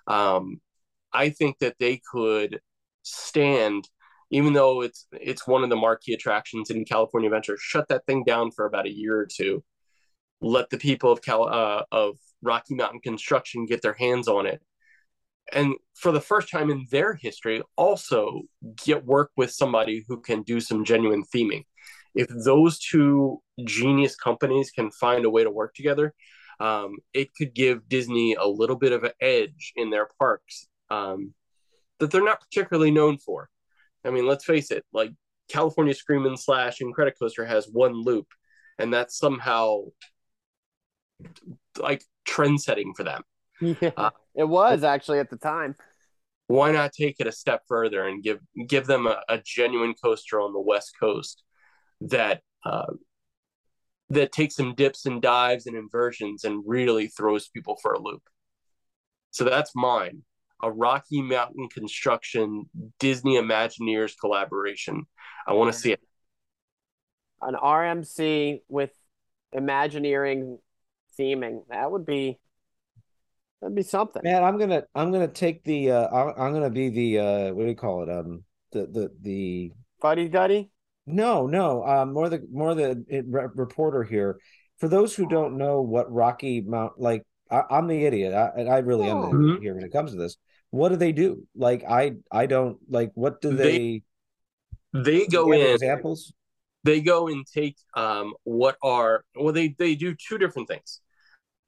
[0.09, 0.61] um,
[1.13, 2.61] I think that they could
[3.09, 3.89] stand
[4.31, 8.25] even though it's it's one of the marquee attractions in California Adventure, shut that thing
[8.25, 9.65] down for about a year or two.
[10.41, 14.61] Let the people of Cal uh, of Rocky Mountain Construction get their hands on it,
[15.53, 18.43] and for the first time in their history, also
[18.85, 21.65] get work with somebody who can do some genuine theming.
[22.15, 26.15] If those two genius companies can find a way to work together,
[26.61, 30.69] um, it could give Disney a little bit of an edge in their parks.
[30.91, 31.35] Um,
[31.99, 33.49] that they're not particularly known for.
[34.05, 35.13] I mean, let's face it, like
[35.49, 38.27] California Screamin' slash Incredicoaster has one loop,
[38.79, 39.85] and that's somehow
[41.79, 43.23] like trend setting for them.
[43.61, 45.75] Yeah, uh, it was actually at the time.
[46.47, 50.41] Why not take it a step further and give give them a, a genuine coaster
[50.41, 51.43] on the West Coast
[52.03, 52.93] that uh,
[54.11, 58.23] that takes some dips and dives and inversions and really throws people for a loop.
[59.31, 60.23] So that's mine
[60.63, 62.67] a Rocky Mountain Construction
[62.99, 65.05] Disney Imagineers collaboration.
[65.47, 66.01] I want to see it.
[67.41, 68.91] An RMC with
[69.53, 70.59] Imagineering
[71.19, 71.63] theming.
[71.71, 72.39] That would be
[73.61, 74.23] that'd be something.
[74.25, 77.69] Man, I'm gonna I'm gonna take the uh I'm gonna be the uh what do
[77.69, 78.11] you call it?
[78.11, 80.71] Um the the the Fuddy Duddy?
[81.07, 81.85] No, no.
[81.85, 84.39] Um more the more the it, re- reporter here.
[84.79, 88.69] For those who don't know what Rocky Mount like I, am the idiot, I, and
[88.69, 89.63] I really am mm-hmm.
[89.63, 90.37] here when it comes to this
[90.71, 91.47] what do they do?
[91.55, 94.03] Like I I don't like what do they
[94.93, 96.33] they, they go in examples?
[96.85, 101.01] they go and take um, what are well they they do two different things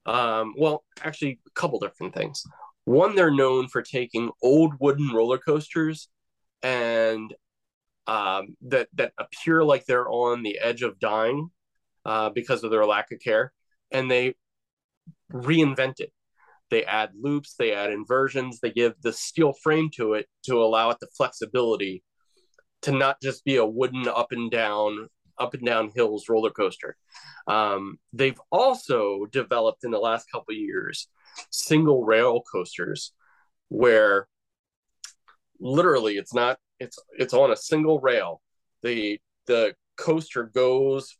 [0.05, 2.43] um, well actually a couple different things
[2.85, 6.09] one they're known for taking old wooden roller coasters
[6.63, 7.33] and
[8.07, 11.49] um, that that appear like they're on the edge of dying
[12.05, 13.53] uh, because of their lack of care
[13.91, 14.33] and they
[15.31, 16.11] reinvent it
[16.71, 20.89] they add loops they add inversions they give the steel frame to it to allow
[20.89, 22.03] it the flexibility
[22.81, 25.07] to not just be a wooden up and down
[25.39, 26.95] up and down hills roller coaster.
[27.47, 31.07] Um, they've also developed in the last couple years
[31.49, 33.13] single rail coasters
[33.69, 34.27] where
[35.59, 38.41] literally it's not it's it's on a single rail.
[38.83, 41.17] The the coaster goes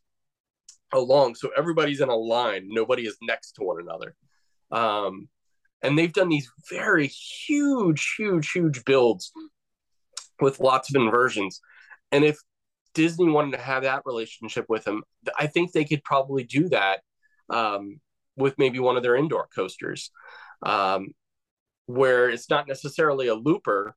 [0.92, 4.14] along so everybody's in a line nobody is next to one another
[4.70, 5.28] um,
[5.82, 9.32] and they've done these very huge huge huge builds
[10.40, 11.60] with lots of inversions.
[12.10, 12.38] And if
[12.94, 15.02] Disney wanted to have that relationship with them,
[15.38, 17.00] I think they could probably do that
[17.48, 18.00] um,
[18.36, 20.10] with maybe one of their indoor coasters,
[20.62, 21.08] um,
[21.86, 23.94] where it's not necessarily a looper,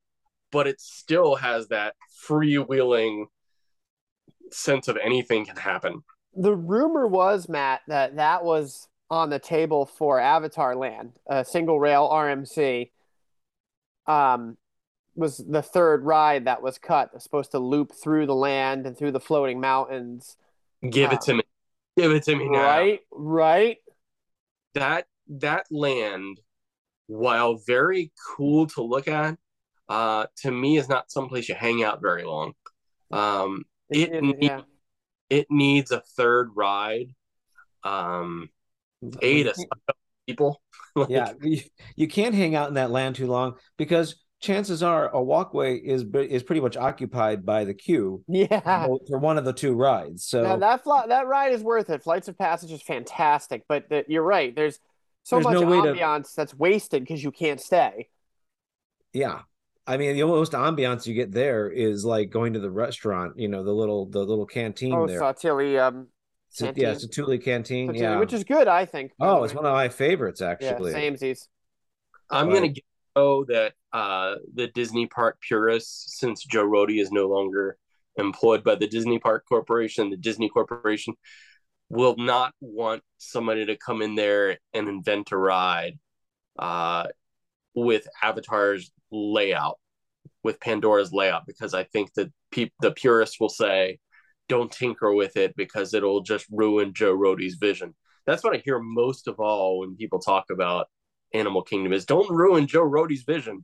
[0.52, 1.96] but it still has that
[2.28, 3.26] freewheeling
[4.52, 6.04] sense of anything can happen.
[6.34, 11.80] The rumor was, Matt, that that was on the table for Avatar Land, a single
[11.80, 12.92] rail RMC.
[14.08, 14.58] Um,
[15.16, 17.12] was the third ride that was cut.
[17.14, 20.36] It's supposed to loop through the land and through the floating mountains.
[20.88, 21.44] Give it to me.
[21.98, 22.64] Give it to me now.
[22.64, 23.78] Right, right.
[24.74, 26.42] That that land,
[27.08, 29.38] while very cool to look at,
[29.88, 32.54] uh, to me is not someplace you hang out very long.
[33.12, 34.62] Um, it it, need, yeah.
[35.30, 37.16] it needs a third ride.
[37.84, 38.50] Um,
[39.22, 39.48] eight
[40.28, 40.62] people.
[40.96, 41.62] like, yeah, you,
[41.96, 46.04] you can't hang out in that land too long because chances are a walkway is
[46.14, 48.24] is pretty much occupied by the queue.
[48.28, 50.26] Yeah, for one of the two rides.
[50.26, 52.04] So now that fl- that ride is worth it.
[52.04, 54.56] Flights of Passage is fantastic, but the, you're right.
[54.56, 54.80] There's
[55.24, 56.36] so there's much no ambiance to...
[56.38, 58.10] that's wasted because you can't stay.
[59.14, 59.42] Yeah,
[59.88, 63.38] I mean, the most ambiance you get there is like going to the restaurant.
[63.38, 65.24] You know, the little the little canteen oh, there.
[65.80, 66.08] Um,
[66.58, 66.84] canteen.
[66.84, 67.90] Yeah, Satu'li Canteen.
[67.90, 69.12] Satu'li, yeah, which is good, I think.
[69.20, 70.92] Oh, it's one of my favorites actually.
[70.92, 71.48] Yeah, samesies.
[72.30, 72.56] I'm but...
[72.56, 72.74] gonna
[73.16, 77.78] know that uh, the Disney Park purists, since Joe Rohde is no longer
[78.18, 81.14] employed by the Disney Park Corporation, the Disney Corporation
[81.90, 86.00] will not want somebody to come in there and invent a ride
[86.58, 87.06] uh,
[87.76, 89.78] with Avatar's layout,
[90.44, 94.00] with Pandora's layout, because I think that pe- the purists will say,
[94.48, 97.94] don't tinker with it because it'll just ruin Joe Rohde's vision.
[98.26, 100.88] That's what I hear most of all when people talk about
[101.34, 103.64] Animal Kingdom is don't ruin Joe Rohde's vision.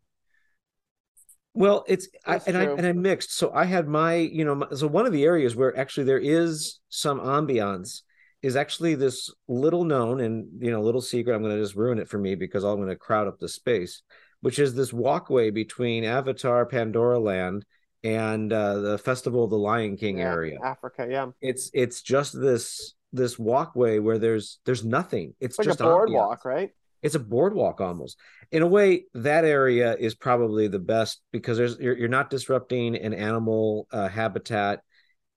[1.54, 3.36] Well, it's I, and I and I mixed.
[3.36, 6.20] So I had my, you know, my, so one of the areas where actually there
[6.20, 8.02] is some ambiance
[8.41, 11.36] is actually this little known and you know little secret.
[11.36, 13.50] I'm going to just ruin it for me because I'm going to crowd up the
[13.50, 14.02] space,
[14.39, 17.65] which is this walkway between Avatar, Pandora Land,
[18.04, 21.08] and uh, the Festival of the Lion King yeah, area, Africa.
[21.10, 25.34] Yeah, it's it's just this this walkway where there's there's nothing.
[25.40, 26.72] It's, it's like just a boardwalk, right?
[27.02, 28.18] it's a boardwalk almost
[28.52, 32.96] in a way that area is probably the best because there's you're, you're not disrupting
[32.96, 34.82] an animal uh, habitat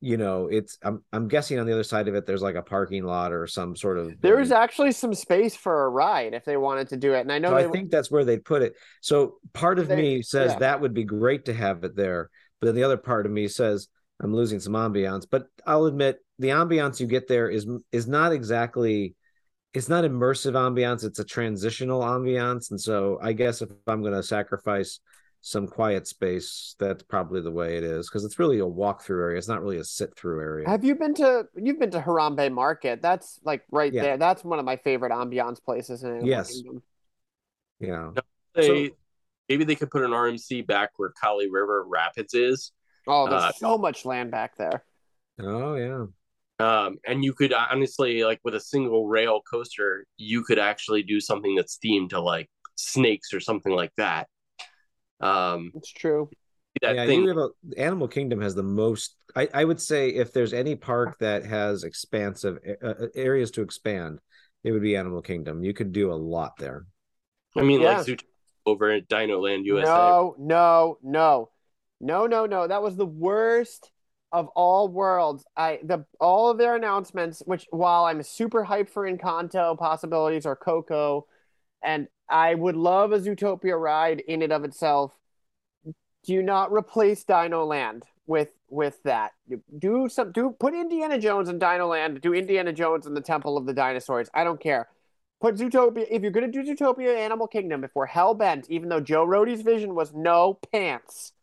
[0.01, 2.63] you know it's I'm, I'm guessing on the other side of it there's like a
[2.63, 6.45] parking lot or some sort of there is actually some space for a ride if
[6.45, 8.63] they wanted to do it and i know so i think that's where they'd put
[8.63, 10.59] it so part of they, me says yeah.
[10.59, 12.29] that would be great to have it there
[12.61, 13.89] but then the other part of me says
[14.23, 15.27] i'm losing some ambiance.
[15.31, 19.15] But i'll admit the ambiance you get there is is not exactly
[19.73, 22.71] it's not immersive ambiance it's a transitional ambiance.
[22.71, 25.01] And so i guess if i'm going to sacrifice
[25.47, 29.37] some quiet space that's probably the way it is because it's really a walk-through area
[29.37, 30.67] it's not really a sit-through area.
[30.67, 33.03] Have you been to you've been to harambe market?
[33.03, 34.03] That's like right yeah.
[34.03, 34.17] there.
[34.17, 36.53] That's one of my favorite ambiance places in Animal yes.
[36.53, 36.83] Kingdom.
[37.79, 38.11] yeah.
[38.55, 38.95] They, so,
[39.49, 42.73] maybe they could put an rmc back where kali river rapids is.
[43.07, 44.85] Oh there's uh, so much land back there.
[45.41, 46.07] Oh yeah.
[46.61, 51.21] Um, and you could honestly like with a single rail coaster you could actually do
[51.21, 54.29] something that's themed to like snakes or something like that.
[55.21, 56.31] Um it's true.
[56.81, 60.53] that yeah, thing a, animal kingdom has the most I, I would say if there's
[60.53, 64.21] any park that has expansive uh, uh, areas to expand
[64.63, 65.63] it would be animal kingdom.
[65.63, 66.87] You could do a lot there.
[67.57, 68.01] I mean yeah.
[68.01, 68.25] like
[68.67, 71.51] over at dino land usa no no no
[72.01, 73.91] no no no that was the worst
[74.35, 79.09] of all worlds, I the all of their announcements, which while I'm super hyped for
[79.09, 81.27] Encanto possibilities or Coco,
[81.85, 85.13] and I would love a Zootopia ride in and of itself,
[86.25, 88.03] do not replace Dino Land.
[88.27, 89.33] with with that.
[89.79, 92.21] Do some do put Indiana Jones in Dino Land.
[92.21, 94.29] Do Indiana Jones in the Temple of the Dinosaurs.
[94.35, 94.89] I don't care.
[95.45, 97.85] Put Zootopia if you're gonna do Zootopia Animal Kingdom.
[97.85, 101.35] If we're hell bent, even though Joe Rohde's vision was no pants.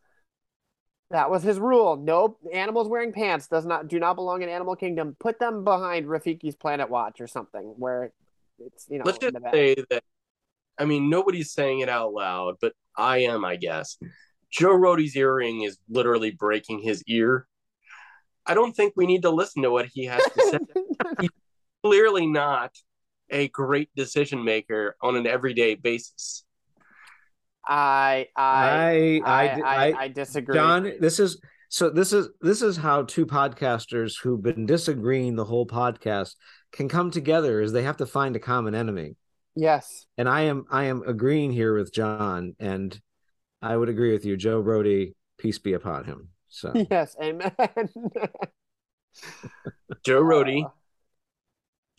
[1.12, 1.98] That was his rule.
[1.98, 5.16] No animals wearing pants does not do not belong in Animal Kingdom.
[5.20, 8.12] Put them behind Rafiki's Planet Watch or something where
[8.58, 9.04] it's you know.
[9.06, 10.04] Let's just say that.
[10.80, 14.00] I mean, nobody's saying it out loud, but I am, I guess.
[14.50, 17.46] Joe Rohde's earring is literally breaking his ear.
[18.48, 20.60] I don't think we need to listen to what he has to say.
[21.22, 21.30] He's
[21.84, 22.72] clearly not
[23.32, 26.44] a great decision maker on an everyday basis.
[27.68, 30.56] I I I I, I, I disagree.
[30.56, 35.46] John, this is so this is this is how two podcasters who've been disagreeing the
[35.46, 36.36] whole podcast
[36.72, 39.16] can come together is they have to find a common enemy.
[39.56, 40.06] Yes.
[40.18, 43.00] And I am I am agreeing here with John and
[43.62, 44.36] I would agree with you.
[44.38, 46.30] Joe Rohde, peace be upon him.
[46.50, 47.52] So Yes, amen.
[50.04, 50.70] Joe Rohde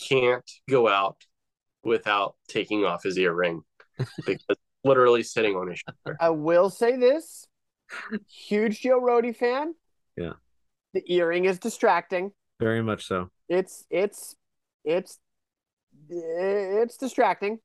[0.08, 1.16] can't go out
[1.84, 3.62] without taking off his earring
[4.26, 6.16] because literally sitting on his shoulder.
[6.20, 7.46] I will say this.
[8.28, 9.74] Huge Joe Rohde fan.
[10.16, 10.32] Yeah.
[10.94, 12.32] The earring is distracting.
[12.60, 13.30] Very much so.
[13.48, 14.36] It's it's
[14.84, 15.18] it's
[16.08, 17.58] it's distracting.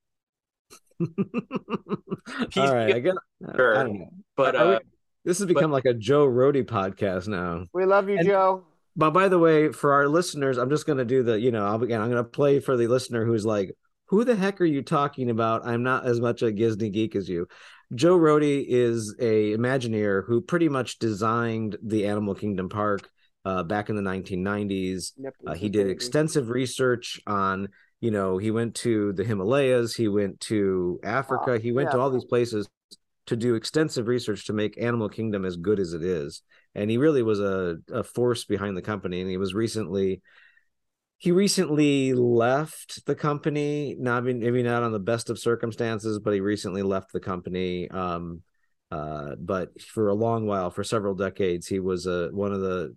[1.00, 3.16] All right, I get.
[3.56, 3.78] Sure.
[3.78, 4.80] I don't know, but uh,
[5.24, 7.66] this has become but, like a Joe Rohde podcast now.
[7.74, 8.64] We love you, and, Joe.
[8.98, 11.66] But by the way, for our listeners, I'm just going to do the, you know,
[11.66, 13.72] I'll, again, I'm going to play for the listener who's like,
[14.08, 15.68] who the heck are you talking about?
[15.68, 17.48] I'm not as much a Disney geek as you.
[17.94, 23.08] Joe Rohde is a Imagineer who pretty much designed the Animal Kingdom Park
[23.46, 25.14] uh, back in the 1990s.
[25.18, 27.70] Yep, uh, he did extensive research on,
[28.02, 31.58] you know, he went to the Himalayas, he went to Africa, wow.
[31.60, 31.94] he went yeah.
[31.94, 32.68] to all these places
[33.28, 36.42] to do extensive research to make Animal Kingdom as good as it is.
[36.76, 39.22] And he really was a, a force behind the company.
[39.22, 40.22] And he was recently
[41.20, 46.40] he recently left the company not maybe not on the best of circumstances but he
[46.42, 47.90] recently left the company.
[47.90, 48.42] Um
[48.92, 52.96] uh but for a long while for several decades he was a one of the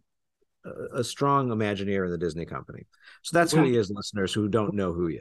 [0.94, 2.86] a strong imagineer in the disney company.
[3.22, 5.20] So that's who he is listeners who don't know who he is.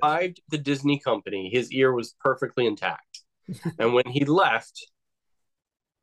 [0.49, 1.49] The disney company.
[1.49, 3.21] His ear was perfectly intact.
[3.77, 4.85] And when he left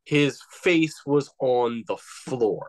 [0.07, 2.69] his face was on the floor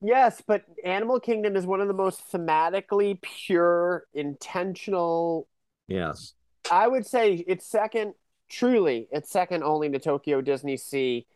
[0.00, 5.48] Yes, but Animal Kingdom is one of the most thematically pure, intentional.
[5.88, 6.34] Yes.
[6.70, 8.14] I would say it's second,
[8.48, 11.26] truly, it's second only to Tokyo Disney Sea.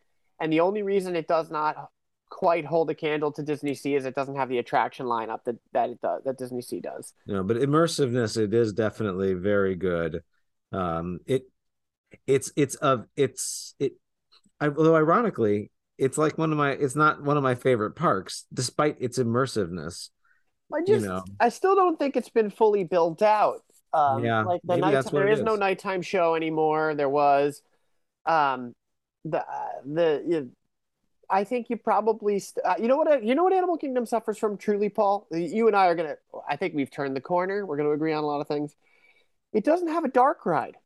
[0.40, 1.90] And the only reason it does not
[2.30, 5.56] quite hold a candle to Disney Sea is it doesn't have the attraction lineup that,
[5.72, 7.14] that it does, that Disney Sea does.
[7.26, 10.22] No, but immersiveness, it is definitely very good.
[10.70, 11.44] Um, it,
[12.26, 13.94] it's, it's of, it's, it,
[14.68, 18.96] although ironically, it's like one of my it's not one of my favorite parks despite
[18.98, 20.08] its immersiveness
[20.74, 21.22] i just you know.
[21.38, 25.28] i still don't think it's been fully built out um yeah like the night there
[25.28, 27.62] is, is no nighttime show anymore there was
[28.26, 28.74] um
[29.24, 30.50] the uh, the you,
[31.30, 34.36] I think you probably st- uh, you know what you know what Animal Kingdom suffers
[34.36, 35.26] from truly, Paul.
[35.30, 36.16] You and I are gonna.
[36.46, 37.64] I think we've turned the corner.
[37.64, 38.74] We're gonna agree on a lot of things.
[39.54, 40.76] It doesn't have a dark ride.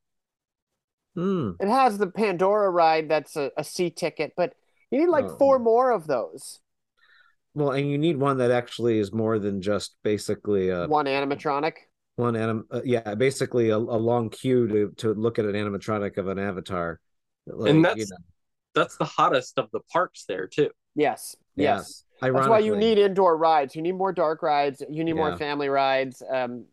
[1.17, 1.57] Mm.
[1.61, 4.55] It has the Pandora ride that's a, a C ticket, but
[4.91, 5.37] you need like oh.
[5.39, 6.61] four more of those.
[7.55, 11.73] Well, and you need one that actually is more than just basically a one animatronic.
[12.17, 16.19] One anim, uh, yeah, basically a, a, long queue to to look at an animatronic
[16.19, 17.01] of an avatar.
[17.47, 18.17] Like, and that's you know.
[18.75, 20.71] that's the hottest of the parks there too.
[20.95, 22.05] Yes, yes.
[22.23, 22.33] yes.
[22.33, 23.75] That's why you need indoor rides.
[23.75, 24.83] You need more dark rides.
[24.91, 25.23] You need yeah.
[25.23, 26.23] more family rides.
[26.31, 26.67] Um,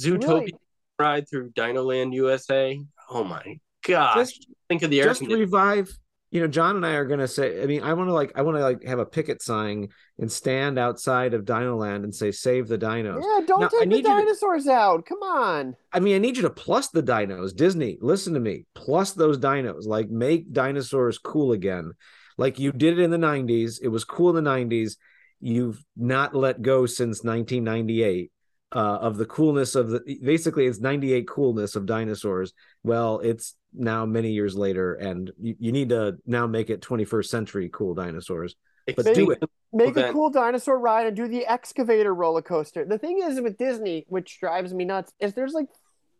[0.00, 0.54] Zootopia really...
[0.98, 2.80] ride through Dinoland USA.
[3.14, 4.16] Oh my gosh!
[4.16, 5.90] Just, think of the air just revive
[6.32, 7.62] you know, John and I are gonna say.
[7.62, 9.88] I mean, I want to like, I want to like have a picket sign
[10.18, 14.00] and stand outside of Dinoland and say, "Save the dinos." Yeah, don't now, take the
[14.00, 15.04] dinosaurs to, out.
[15.04, 15.76] Come on.
[15.92, 17.54] I mean, I need you to plus the dinos.
[17.54, 18.64] Disney, listen to me.
[18.74, 19.84] Plus those dinos.
[19.84, 21.92] Like, make dinosaurs cool again.
[22.38, 23.78] Like you did it in the '90s.
[23.82, 24.96] It was cool in the '90s.
[25.38, 28.32] You've not let go since 1998
[28.74, 30.18] uh, of the coolness of the.
[30.22, 32.52] Basically, it's '98 coolness of dinosaurs.
[32.82, 37.26] Well, it's now many years later and you, you need to now make it 21st
[37.26, 38.54] century cool dinosaurs
[38.96, 39.42] but make, do it.
[39.72, 42.84] Make a cool dinosaur ride and do the excavator roller coaster.
[42.84, 45.68] The thing is with disney which drives me nuts is there's like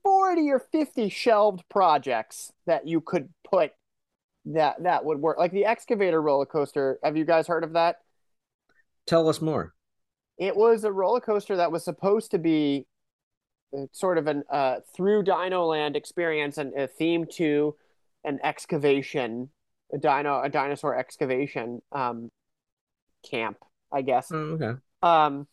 [0.05, 3.73] 40 or 50 shelved projects that you could put
[4.47, 5.39] that that would work.
[5.39, 6.99] Like the excavator roller coaster.
[7.03, 7.97] Have you guys heard of that?
[9.07, 9.75] Tell us more
[10.43, 12.87] it was a roller coaster that was supposed to be
[13.93, 17.75] sort of an uh, through Dino Land experience and a theme to
[18.25, 19.51] an excavation,
[19.93, 21.81] a dino, a dinosaur excavation.
[21.91, 22.31] Um,
[23.23, 23.59] camp,
[23.93, 24.31] I guess.
[24.33, 24.81] Oh, okay.
[25.03, 25.47] Um,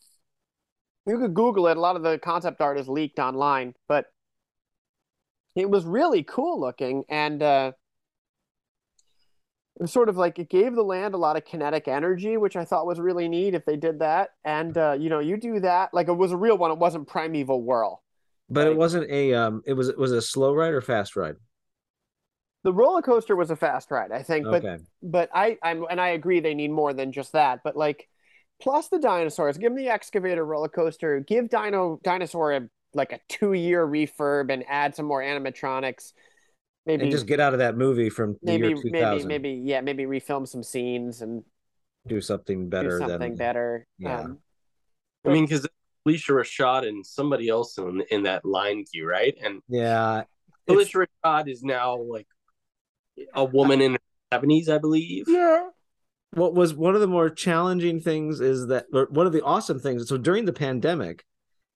[1.06, 1.78] you could Google it.
[1.78, 4.06] A lot of the concept art is leaked online, but
[5.56, 7.72] it was really cool looking, and uh,
[9.80, 12.58] it was sort of like it gave the land a lot of kinetic energy, which
[12.58, 14.32] I thought was really neat if they did that.
[14.44, 16.72] And uh, you know, you do that like it was a real one.
[16.72, 18.04] It wasn't Primeval Whirl.
[18.50, 19.62] But it wasn't a um.
[19.66, 21.36] It was was it a slow ride or fast ride?
[22.64, 24.84] The roller coaster was a fast ride, I think, but Okay.
[25.02, 27.62] but I I'm and I agree they need more than just that.
[27.64, 28.10] But like,
[28.62, 33.20] plus the dinosaurs, give them the excavator roller coaster, give Dino Dinosaur a like a
[33.30, 36.12] two year refurb and add some more animatronics.
[36.90, 39.28] Maybe and just get out of that movie from the maybe year maybe 2000.
[39.28, 41.44] maybe yeah maybe refilm some scenes and
[42.08, 43.86] do something better do something than better.
[44.00, 44.22] yeah.
[44.22, 44.40] Um,
[45.26, 45.68] I mean, because
[46.06, 49.36] Alicia Rashad and somebody else in in that line queue, right?
[49.44, 50.22] And yeah.
[50.22, 52.28] It's- Alicia Rashad is now like
[53.34, 54.00] a woman in her
[54.34, 55.26] seventies, I believe.
[55.28, 55.68] yeah.
[56.34, 59.80] what was one of the more challenging things is that or one of the awesome
[59.80, 61.24] things so during the pandemic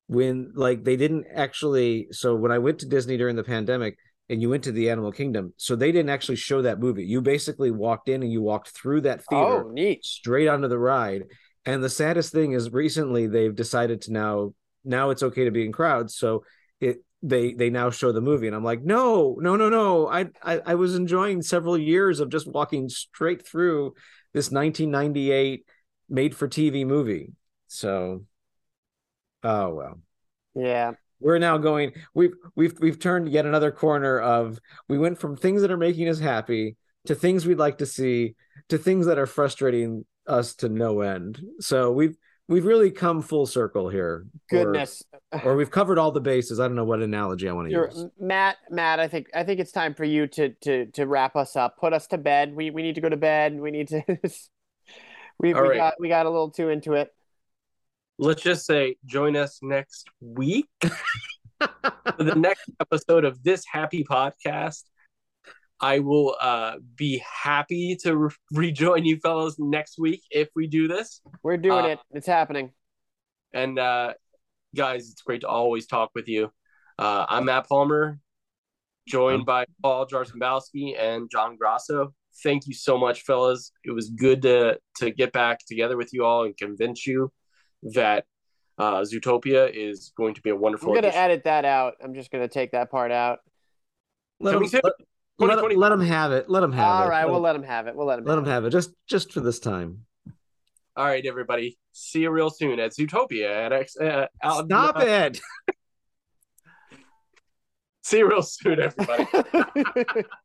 [0.08, 3.98] when like they didn't actually so when i went to disney during the pandemic
[4.30, 5.54] and you went to the animal kingdom.
[5.58, 7.06] So they didn't actually show that movie.
[7.06, 10.04] You basically walked in and you walked through that theater Oh, neat.
[10.06, 11.26] straight onto the ride.
[11.66, 14.54] And the saddest thing is recently they've decided to now
[14.86, 16.16] now it's okay to be in crowds.
[16.16, 16.44] So
[16.80, 20.08] it they they now show the movie and i'm like no no no no.
[20.10, 23.94] I i, I was enjoying several years of just walking straight through
[24.34, 25.66] this 1998
[26.10, 27.32] made for tv movie.
[27.68, 28.26] So
[29.44, 30.00] oh well.
[30.56, 30.94] Yeah.
[31.24, 35.62] We're now going we've we've we've turned yet another corner of we went from things
[35.62, 38.36] that are making us happy to things we'd like to see
[38.70, 42.16] to things that are frustrating us to no end so we've
[42.48, 45.04] we've really come full circle here Goodness.
[45.44, 47.90] or, we've covered all the bases i don't know what analogy i want to You're,
[47.90, 51.36] use Matt, Matt, I think I think it's time for you to to to wrap
[51.36, 51.78] us up.
[51.78, 52.56] Put us to bed.
[52.56, 53.60] We we need to go to bed.
[53.60, 54.04] We need to
[55.40, 55.78] we, we right.
[55.78, 57.14] got we got a little too into it.
[58.20, 64.84] Let's just say, join us next week for the next episode of this happy podcast.
[65.80, 70.88] I will uh, be happy to re- rejoin you fellows next week if we do
[70.88, 71.22] this.
[71.42, 72.00] We're doing Uh, it.
[72.12, 72.72] It's happening.
[73.52, 74.14] And uh,
[74.76, 76.52] guys, it's great to always talk with you.
[77.00, 78.20] Uh, I'm Matt Palmer,
[79.08, 82.14] joined by Paul Jarzombowski and John Grasso.
[82.44, 83.72] Thank you so much, fellas.
[83.84, 87.32] It was good to to get back together with you all and convince you
[87.94, 88.26] that
[88.78, 90.90] uh, Zootopia is going to be a wonderful.
[90.90, 91.96] I'm gonna edit that out.
[92.04, 93.40] I'm just gonna take that part out.
[94.40, 94.94] let them, Coming let, let,
[95.40, 95.76] 2020.
[95.76, 97.56] let 'em have it let them have All it All right, let we'll 'em- let
[97.56, 97.96] him have it.
[97.96, 98.26] We'll let him.
[98.26, 100.06] let have them have it just just for this time
[100.96, 101.78] All right, everybody.
[101.92, 103.96] See you real soon at Zootopia at X.
[103.98, 105.40] Uh, out, stop uh, it
[108.04, 109.26] See you real soon, everybody.
[109.34, 110.26] it.